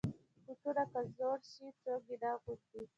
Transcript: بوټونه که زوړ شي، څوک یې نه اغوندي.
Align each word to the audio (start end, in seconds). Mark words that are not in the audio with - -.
بوټونه 0.43 0.83
که 0.91 0.99
زوړ 1.17 1.39
شي، 1.51 1.67
څوک 1.81 2.01
یې 2.09 2.17
نه 2.21 2.29
اغوندي. 2.33 2.81